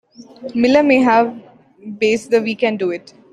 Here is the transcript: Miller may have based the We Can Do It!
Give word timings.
Miller 0.55 0.81
may 0.81 0.97
have 0.97 1.27
based 1.99 2.31
the 2.31 2.41
We 2.41 2.55
Can 2.55 2.75
Do 2.75 2.89
It! 2.89 3.13